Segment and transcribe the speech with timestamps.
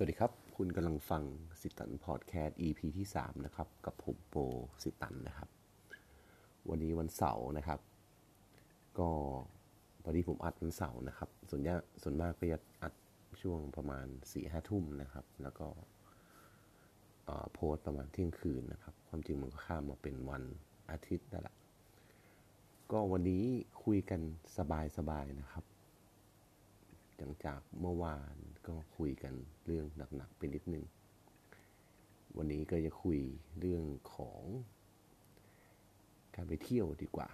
[0.00, 1.22] สวัสดีครับ คุณกำลังฟัง
[1.60, 4.34] สิตันพอดแคสต์ EP ที่ 3 นะครับ กับผมโป
[4.82, 5.48] สิตันนะครับ
[6.68, 7.80] วันนี้วันเสาร์นะครับ
[8.98, 9.10] ก็
[10.04, 12.92] ตอนนี้ผมอัดวันเสาร์นะครับ ส่วนยาส่วนมากก็จะอัด
[13.42, 15.66] ช่วงประมาณ4ี่ห้าทุ่มนะครับ แล้วก็
[17.52, 20.42] โพสต์ประมาณเที่ยงคืนนะครับ ความจริงมันก็ข้ามมาเป็นวัน
[20.90, 21.56] อาทิตย์นั่นแหละ
[22.92, 23.44] ก็วันนี้
[23.84, 24.20] คุยกัน
[24.56, 25.64] สบายๆนะครับ
[27.18, 28.36] หลังจากเมื่อวาน
[28.66, 29.34] ก็คุยกัน
[29.66, 29.86] เรื่อง
[30.16, 30.84] หนักๆไปนิดนึง
[32.36, 33.18] วันนี้ก็จะคุย
[33.60, 34.42] เรื่องของ
[36.34, 37.28] การไปเที่ยวดีกว่า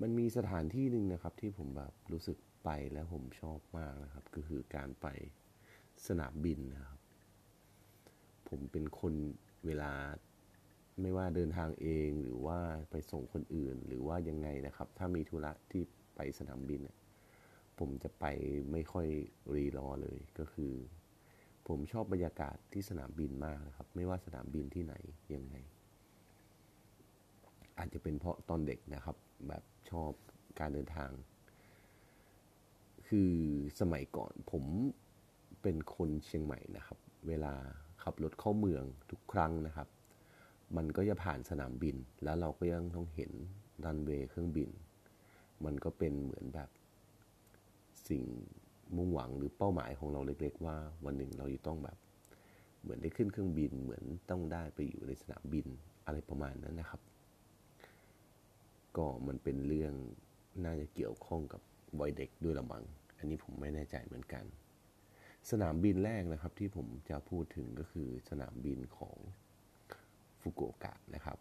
[0.00, 5.06] มันมีสถานที่หนึ่งนะครับที่ผมแบบรู้สึกไปแล้วผมชอบมากนะครับ ก็คือการไป
[6.06, 7.00] สนามบินนะครับ
[8.48, 9.14] ผมเป็นคน
[9.66, 9.92] เวลา
[11.02, 12.58] ไม่ว่าเดินทางเองหรือว่า
[12.90, 15.82] ไปส่งคนอื่นหรือว่ายังไงนะครับ ถ้ามีธุระที่
[16.16, 16.80] ไปสนามบิน
[17.80, 18.24] ผมจะไป
[18.72, 19.08] ไม่ค่อย
[19.54, 20.72] รีรอเลยก็คือ
[21.68, 24.94] ผมชอบบรรยากาศที่สนามบินมากนะครับ ไม่ว่าสนามบินที่ไหน
[25.34, 25.56] ยังไง
[27.78, 29.16] อาจจะเป็นเพราะตอนเด็กนะครับ
[29.48, 30.12] แบบชอบ
[30.60, 31.10] การเดินทาง
[33.08, 33.32] คือ
[33.80, 34.64] สมัยก่อนผม
[35.62, 37.54] เป็นคนเชียงใหม่นะครับ เวลา
[38.02, 39.88] ขับรถเข้าเมืองทุกครั้งนะครับ
[40.76, 43.32] มันก็จะผ่านสนามบิน แล้วเราก็ยังต้องเห็น
[43.84, 44.70] รันเวย์เครื่องบิน
[45.64, 46.68] มันก็เป็นเหมือนแบบ
[48.10, 48.22] สิ่ง
[48.96, 51.98] มุ่งหวังหรือเป้าหมายของเราเล็ก ๆ ว่าวันหนึ่งเราจะต้องแบบ
[52.82, 55.66] เหมือนได้ขึ้นเครื่องบินเหมือนต้องได้ไปอยู่ในสนามบิน
[56.06, 57.00] อะไรประมาณนั้นนะครับ
[58.96, 59.94] ก็มันเป็นเรื่อง
[60.64, 61.60] น่าจะเกี่ยวข้องกับ
[62.00, 62.84] วัยเด็กด้วยละมัง
[63.18, 64.44] อันนี้ผมไม่แน่ใจเหมือนกัน
[65.50, 69.16] สนามบินแรกนะครับ ที่ผมจะพูดถึงก็คือสนามบินของ
[70.40, 71.38] ฟุกุโอกะนะครับ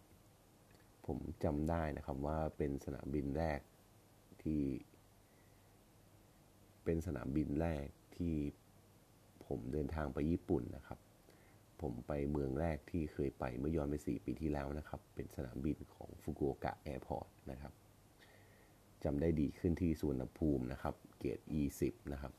[1.08, 3.60] ผมจำได้นะครับว่าเป็นสนามบินแรก
[4.42, 4.62] ที่
[6.88, 8.36] เป็นสนามบินแรกที่
[9.48, 11.00] ผมเดินทางไปญี่ปุ่นนะครับ
[11.82, 17.74] ผมไปเมืองแรกที่เคยไปเมื่อย้อนไป 4 ปีที่แล้วนะครับ เป็นสนามบินของฟุกุโอกะ airport นะครับ
[19.04, 22.34] จำได้ดีขึ้นที่สุวรรณภูมินะครับ gate E10 นะครับ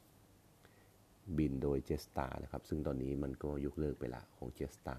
[1.39, 4.97] บินโดย Jetstar นะครับ ซึ่งตอนนี้มันก็ยกเลิกไปละของ Jetstar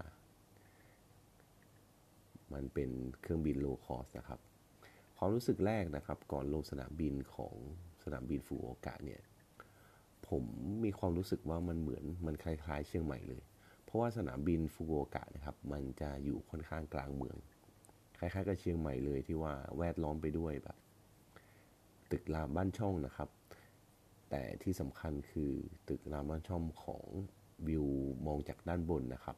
[2.52, 2.90] มันเป็น
[3.20, 4.40] เครื่องบินโลคอสนะครับ
[5.16, 7.54] ความรู้สึกแรกนะครับ ก่อนลงสนามบินของ
[8.04, 9.20] สนามบินฟูโอกะเนี่ย
[10.30, 10.42] ผม
[10.84, 13.42] มีความรู้สึกว่ามันเหมือนมันคล้ายๆ เชียงใหม่เลย
[13.84, 17.36] เพราะว่าสนามบินฟุกุโอกะนะครับ มันจะอยู่ค่อนข้างกลางเมือง
[18.18, 20.76] คล้ายๆ กับเชียงใหม่เลยที่ว่าแวดล้อมไปด้วยแบบ
[22.10, 23.28] ตึกรามบ้านช่องนะครับ
[24.30, 25.52] แต่ที่สำคัญคือ
[25.88, 27.04] ตึกรามบ้านช่องของ
[27.66, 27.86] วิว
[28.26, 29.36] มองจากด้านบนนะครับ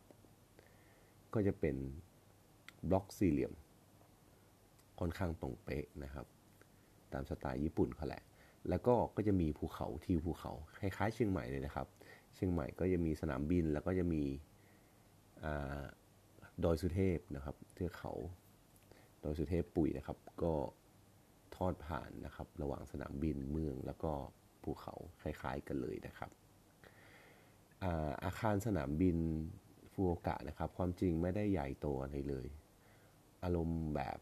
[1.34, 1.76] ก็จะเป็น
[2.88, 3.52] บล็อกสี่เหลี่ยม
[5.00, 6.26] ค่อนข้างตรงเป๊ะนะครับ
[7.12, 8.22] ตามสไตล์ญี่ปุ่นเขาแหละ
[8.68, 11.86] แล้วก็ก็จะมีภูเขาทิวภูเขาคล้ายๆเชียงใหม่เลยนะครับ
[12.34, 14.22] เชียงใหม่ก็จะมีสนามบินแล้วก็จะมี
[16.64, 18.12] ดอยสุเทพนะครับเทือกเขา
[19.22, 20.54] ดอยสุเทพปุ๋ยนะครับ ก็
[21.56, 24.12] ทอดผ่านนะครับ ระหว่างสนามบินเมืองแล้วก็
[24.62, 26.30] ภูเขาคล้ายๆกันเลยนะครับ
[27.82, 29.16] อาอาคารสนามบิน
[29.92, 32.48] ฟุกุโอกะนะครับ ความจริงไม่ได้ใหญ่โตอะไรเลย
[33.44, 34.18] อารมณ์แบบ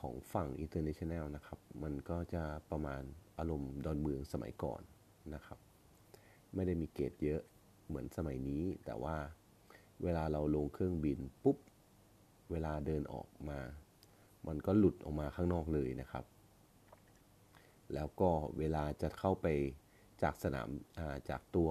[0.00, 3.02] ของฝั่ง international นะครับ มันก็จะประมาณ
[3.38, 4.82] อารมณ์ดอนเมืองสมัยก่อน
[5.34, 5.58] นะครับ
[6.54, 7.40] ไม่ได้มี gate เยอะ
[7.86, 9.16] เหมือนสมัยนี้ แต่ว่า
[10.02, 11.58] เวลาเราลงเครื่องบินปุ๊บ
[12.50, 13.60] เวลาเดินออกมา
[14.48, 16.24] มันก็หลุดออกมาข้างนอกเลยนะครับ
[17.94, 19.46] แล้วก็เวลาจะเข้าไป
[20.22, 20.68] จากสนาม
[21.30, 21.70] จากตัว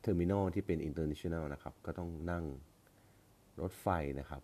[0.00, 2.44] terminal ที่เป็น international นะครับ ก็ต้องนั่ง
[3.60, 3.86] รถไฟ
[4.20, 4.42] นะครับ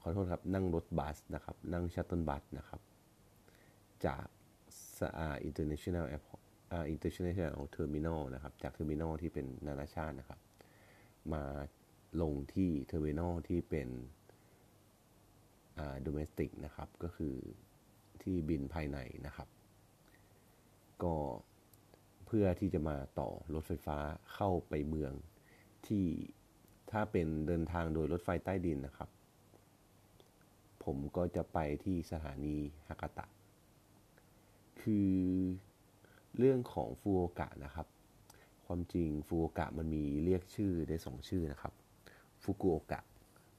[0.00, 2.80] ขอโทษครับ นั่งรถบัสนะครับ นั่ง shuttle bus นะครับ
[4.04, 4.26] จาก
[5.18, 6.42] อ่า international airport
[6.72, 10.40] อา international terminal นะครับ จาก terminal ที่เป็นนานาชาตินะครับ
[11.32, 11.42] มา
[12.20, 13.88] ลงที่ terminal ที่เป็น
[15.78, 17.34] อ่า domestic นะครับ ก็คือ
[18.22, 19.48] ที่บินภายในนะครับ
[21.02, 21.14] ก็
[22.26, 23.98] เพื่อที่จะมาต่อรถไฟฟ้า
[24.34, 25.12] เข้าไปเมือง
[25.86, 26.06] ที่
[26.98, 29.10] ถ้าเป็นเดินทางโดยรถไฟใต้ดินนะครับ
[30.84, 32.56] ผมก็จะไปที่สถานี
[32.88, 33.26] ฮากาตะ
[34.80, 35.12] คือ
[36.38, 37.86] เรื่องของฟุกุโอกะนะครับ
[38.66, 41.72] ความจริงฟูโอกะมันมีเรียกชื่อได้สองชื่อนะครับ
[42.42, 43.00] ฟุกุโอกะ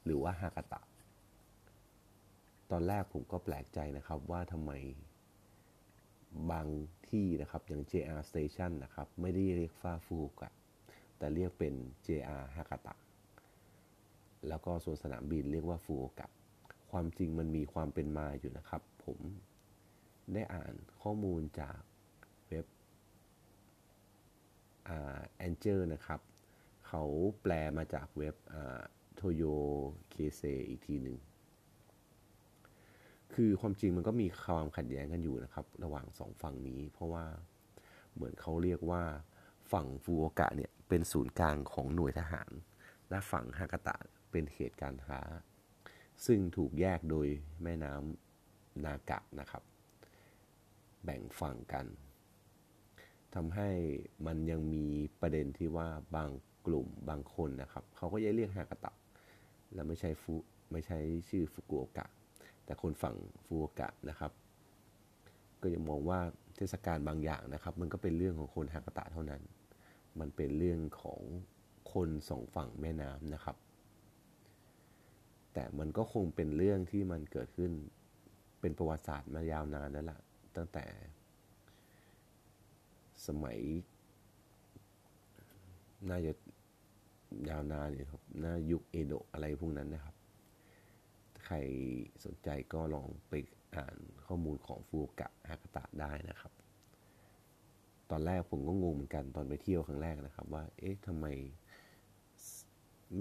[0.05, 0.81] หรือว่าฮากาตะ
[2.71, 4.71] ตอนแรกผมก็แปลกใจนะครับว่าทำไม
[6.51, 6.67] บาง
[7.09, 10.49] ที่นะครับอย่าง JR Station นะครับ ไม่ได้เรียกฟ้าฟูโอกะ
[11.17, 11.73] แต่เรียกเป็น
[12.05, 12.95] JR ฮากาตะ
[14.49, 16.27] แล้วก็ส่วนสนามบินเรียกว่าฟูโอกะ
[16.91, 19.19] ความจริงมันมีความเป็นมาอยู่นะครับ ผม
[20.33, 21.79] ได้อ่านข้อมูลจาก
[22.47, 22.65] เว็บ
[25.37, 26.19] แอนเจลนะครับ
[26.87, 27.03] เขา
[27.41, 28.35] แปลมาจากเว็บ
[29.15, 29.43] โทโย
[30.09, 31.17] เคเซอีกทีหนึ่ง
[33.33, 37.25] คือความจริงมันก็มีความขัดแย้งกันอยู่นะครับ ระหว่างสองฝั่งนี้ เพราะว่า
[38.13, 39.03] เหมือนเขาเรียกว่า
[39.71, 42.51] ฝั่งฟูโอกะเนี่ยเป็นศูนย์กลางของหน่วยทหาร
[43.09, 43.95] และฝั่งฮากาตะ
[44.31, 45.21] เป็นเขตการค้า
[46.25, 47.27] ซึ่งถูกแยกโดย
[47.63, 49.63] แม่น้ำนากะนะครับ
[51.03, 51.85] แบ่งฝั่งกัน
[53.35, 53.69] ทำให้
[54.25, 54.85] มันยังมี
[55.21, 56.29] ประเด็นที่ว่าบาง
[56.65, 58.91] กลุ่มบางคนนะครับ เขาก็ยังเรียกฮากาตะ
[59.73, 60.33] และไม่ใช่ฟุ
[60.71, 60.99] ไม่ใช่
[61.29, 62.05] ชื่อฟุกุโอกะ
[62.65, 64.31] แต่คนฝั่งฟุกุโอกะนะครับ
[65.61, 66.19] ก็ยังมองว่า
[66.55, 69.41] เทศกาลบางอย่างนะครับ มันก็เป็นเรื่องของคนฮากาตะเท่านั้น
[70.19, 71.21] มันเป็นเรื่องของ
[71.93, 73.55] คนสองฝั่งแม่น้ำนะครับ
[75.55, 77.71] แต่มันก็คงเป็นเรื่องที่มันเกิดขึ้น
[78.61, 80.19] เป็นประวัติศาสตร์มายาวนานแล้วล่ะ
[80.55, 80.85] ตั้งแต่
[83.27, 83.59] สมัย
[86.09, 86.33] น่าจะ
[87.49, 90.15] ยาวนานเลยครับน่ายุคเอโดะอะไรพวกนั้นนะครับ
[91.45, 91.55] ใคร
[92.25, 93.33] สนใจก็ลองไป
[93.75, 96.51] อ่านข้อมูลของฟูกะฮากาตะได้นะครับ
[98.09, 101.25] ตอนแรกผมก็งงเหมือนกันตอนไปเที่ยวครั้งแรกนะครับ ว่า เอ๊ะทำไม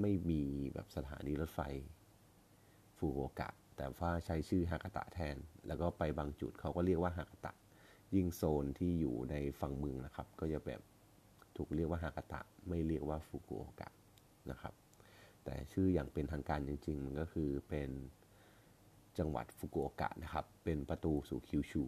[0.01, 0.43] ไม่มี
[0.75, 1.61] แบบสถานีรถไฟ
[2.97, 5.37] ฟูโอกะ แต่ว่าใช้ชื่อฮากาตะแทน
[5.67, 7.53] แล้วก็ไปบางจุดเขาก็เรียกว่าฮากาตะ
[8.15, 10.81] ยิ่งโซนที่อยู่ในฝั่งเมืองนะครับ ก็จะแบบ
[11.57, 13.89] ถูกเรียกว่าฮากาตะ ไม่เรียกว่าฟุกุโอกะ
[14.51, 14.75] นะครับ
[15.45, 17.91] แต่ชื่ออย่างเป็นทางการจริงๆ มันก็คือเป็น
[19.19, 21.83] จังหวัดฟุกุโอกะนะครับ เป็นประตูสู่คิวชู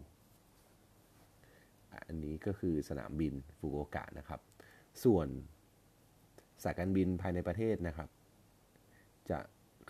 [2.07, 4.41] อันนี้ก็คือสนามบินฟุกุโอกะนะครับ
[5.03, 5.27] ส่วน
[6.63, 8.09] สายการบินภายในประเทศนะครับ
[9.29, 9.37] จะ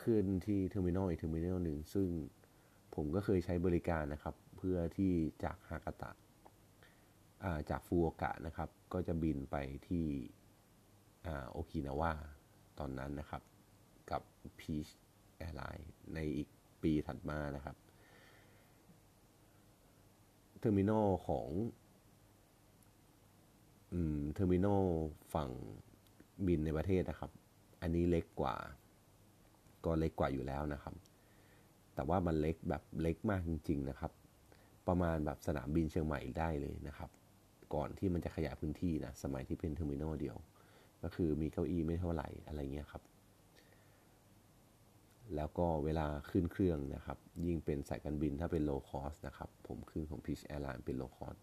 [0.03, 2.07] ขึ้นที่ terminal อีก terminal หนึ่งซึ่ง
[2.95, 5.11] ผมก็เคยใช้บริการนะครับ เพื่อที่
[5.43, 6.11] จากฮากาตะ
[7.69, 9.55] จากฟุกุโอกะนะครับ ก็จะบินไป
[9.87, 10.05] ที่
[11.51, 12.13] โอกินาวา
[12.79, 13.41] ตอนนั้นนะครับ
[14.11, 14.21] กับ
[14.59, 14.87] Peach
[15.37, 16.47] Airline ในอีก
[16.81, 17.75] ปีถัดมานะครับ
[20.59, 21.47] terminal ของ
[24.33, 24.83] terminal
[25.33, 25.49] ฝั่ง
[26.47, 27.31] บินในประเทศนะครับ
[27.81, 28.55] อันนี้เล็กกว่า
[29.87, 30.95] ก็เล็กกว่าอยู่แล้วนะครับ
[31.95, 34.11] แต่ว่ามันเล็กแบบเล็กมากจริง ๆนะครับ
[34.87, 37.09] ประมาณแบบสนามบินเชียงใหม่ได้เลยนะครับ
[37.73, 40.37] ก่อนที่มันจะขยายพื้นที่นะสมัยที่เป็น terminal เดียว
[41.03, 43.03] ก็คือมีเก้าอี้ไม่เท่าไหร่อะไรเงี้ยครับ
[45.35, 51.35] แล้วก็เวลาขึ้นเครื่องนะครับ ยิ่งเป็นสายการบินถ้าเป็น low cost นะครับ ผมขึ้นของ Peach Airline เป็น low cost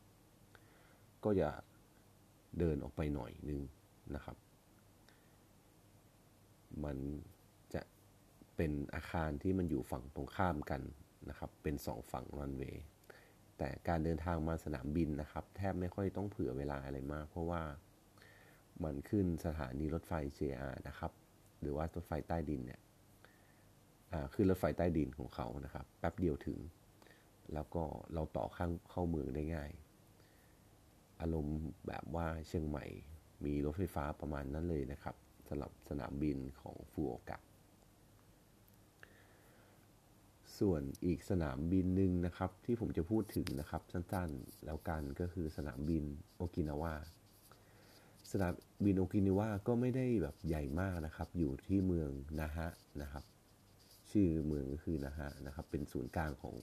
[1.25, 1.49] ก็จะ
[2.59, 3.61] เดินออกไปหน่อยนึง
[4.15, 4.37] นะครับ
[6.85, 6.97] มัน
[8.57, 10.83] เป็นอาคารที่มันอยู่ฝั่งตรงข้ามกัน
[11.29, 12.85] นะครับ เป็นสองฝั่งรันเวย์
[13.59, 17.63] แต่การเดินทางมาสนามบินนะครับ แทบไม่ค่อยต้องเผื่อเวลาอะไรมาก เพราะว่า
[18.85, 21.13] มันขึ้นสถานีรถไฟ JR นะครับ
[21.61, 22.81] หรือว่ารถไฟใต้ดินเนี่ย
[24.35, 26.59] ขึ้นรถไฟใต้ดินของเขานะครับ แป๊บเดียวถึง
[27.55, 27.83] แล้วก็
[28.15, 29.71] เราต่อข้างเข้าเมืองได้ง่าย
[31.21, 32.85] อารมณ์แบบว่าเชียงใหม่
[33.45, 35.17] มีรถไฟฟ้าประมาณนั้นเลยนะครับ
[35.49, 37.39] สำหรับสนามบินของฟูโอกะ
[40.59, 46.05] ส่วนอีกสนามบินหนึ่งนะครับ ที่ผมจะพูดถึงนะครับสั้นๆ แล้วกันก็คือสนามบิน
[46.37, 46.95] โอกินาวา
[48.33, 48.53] สนาม
[48.85, 52.69] บินโอกินาวาก็ไม่ได้แบบใหญ่มากนะครับ อยู่ที่เมืองนาฮะ
[53.03, 53.25] นะครับ
[54.11, 56.55] ชื่อเมืองก็คือนาฮะนะครับ เป็นศูนย์กลางของ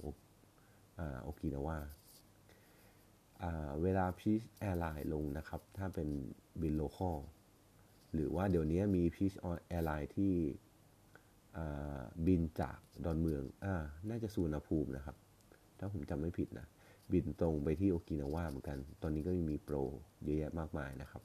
[1.21, 1.79] โอกินาวา
[3.81, 6.09] เวลา Peach Airline ลงนะครับ ถ้าเป็น
[6.61, 7.17] บิน local
[8.13, 9.33] หรือว่าเดี๋ยวนี้มี Peach
[9.69, 10.33] Airline ที่
[12.27, 13.75] บินจากดอนเมืองอ่า
[14.09, 15.15] น่าจะสุวรรณภูมินะครับ
[15.79, 16.67] ถ้าผมจำไม่ผิดนะ
[17.11, 19.75] บินตรงไปที่โอกินาวาเหมือนกัน ตอนนี้ก็มีโปร
[20.23, 21.23] เยอะแยะมากมายนะครับ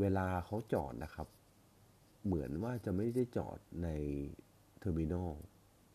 [0.00, 1.28] เวลาเขาจอดนะครับ
[2.26, 3.88] เหมือนว่าจะไม่ได้จอดใน
[4.78, 5.30] terminal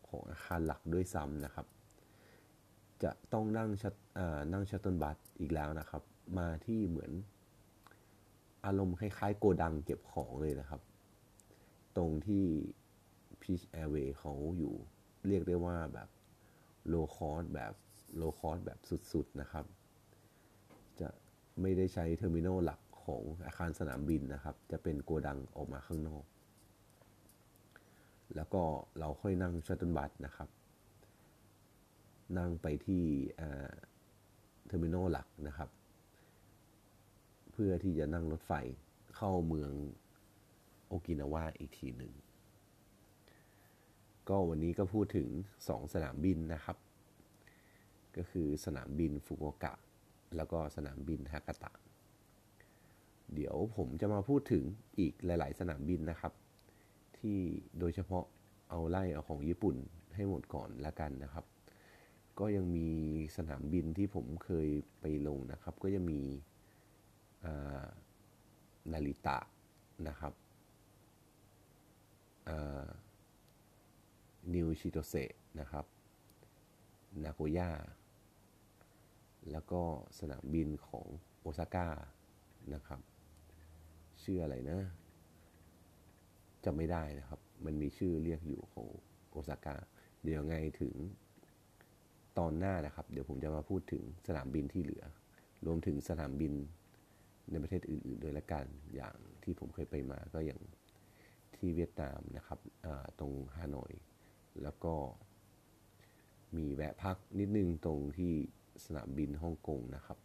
[0.07, 1.67] ของอาคารหลักด้วยซ้ำนะครับ
[3.03, 3.93] จะต้องนั่ง shut-
[4.53, 6.03] นั่ง shuttle bus อีกแล้วนะครับ
[6.37, 7.11] มาที่เหมือน
[8.65, 10.81] อารมณ์คล้ายๆ โกดังเก็บของเลยนะครับ
[11.97, 12.45] ตรงที่
[13.41, 14.73] Peach Airway เขาอยู่
[15.27, 16.09] เรียกได้ว่าแบบ
[16.87, 17.73] low cost แบบ
[18.17, 18.79] low cost แบบ
[19.13, 19.65] สุดๆนะครับ
[20.99, 21.09] จะ
[21.61, 26.23] ไม่ได้ใช้ terminal หลักของอาคารสนามบินนะครับ จะเป็นโกดังออกมาข้างนอก
[28.35, 28.63] แล้วก็
[28.99, 30.49] เราค่อยนั่ง shuttle bus นะครับ
[32.37, 33.03] นั่งไปที่
[34.67, 35.69] terminal หลักนะครับ
[37.51, 38.53] เพื่อที่จะนั่งรถไฟ
[39.15, 39.71] เข้าเมือง
[40.91, 42.13] โอกินาวาอีกทีหนึ่ง
[44.29, 45.27] ก็วันนี้ก็พูดถึง
[45.61, 46.77] 2 สนามบินนะครับ
[48.17, 49.73] ก็คือสนามบินฟุกุโอกะ
[50.35, 51.71] แล้วก็สนามบินฮากาตะ
[53.33, 54.63] เดี๋ยวผมจะมาพูดถึง
[54.99, 56.33] อีกหลาย ๆ สนามบินนะครับ
[57.17, 57.37] ที่
[57.79, 58.23] โดยเฉพาะ
[58.69, 59.75] เอาไล่เอาของญี่ปุ่น
[60.15, 61.45] ให้หมดก่อนละกันนะครับ
[62.39, 62.89] ก็ยังมี
[63.37, 64.69] สนามบินที่ผมเคย
[65.01, 66.21] ไปลงนะครับ ก็ยังมี
[68.91, 69.37] นาริตะ
[70.07, 70.33] นะครับ
[74.53, 75.13] นิวชิโตเซ
[75.59, 75.85] นะครับ
[77.23, 77.71] นาโกย่า
[79.51, 79.81] แล้วก็
[80.19, 81.05] สนามบินของ
[81.39, 81.87] โอซาก้า
[82.73, 83.01] นะครับ
[84.23, 84.79] ชื่ออะไรนะ
[86.65, 88.87] จำไม่ได้นะครับ มันมีชื่อเรียกอยู่ของ
[89.29, 89.75] โอซาก้า
[90.23, 90.93] เดี๋ยวไงถึง
[92.39, 95.03] ตอนหน้านะครับ เดี๋ยวผมจะมาพูดถึงสนามบินที่เหลือ
[95.65, 96.53] รวมถึงสนามบิน
[97.51, 100.59] ในประเทศอื่นๆด้วยละกัน อย่างที่ผมเคยไปมาก็อย่าง
[101.61, 102.59] ที่เวียดนามนะครับ
[103.19, 103.93] ตรงฮานอย
[104.63, 104.93] แล้วก็
[106.57, 108.33] มีแวะพักนิดนึงตรงที่
[108.85, 110.17] สนามบินฮ่องกงนะครับ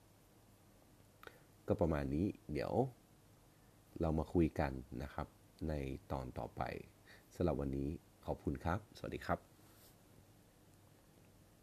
[1.69, 2.75] ก็ประมาณนี้เดี๋ยว
[4.00, 5.26] เรามาคุยกันนะครับ
[5.69, 5.73] ใน
[6.12, 6.62] ตอนต่อไป
[7.35, 7.88] สำหรับวันนี้
[8.26, 9.55] ขอบคุณครับ สวัสดีครับ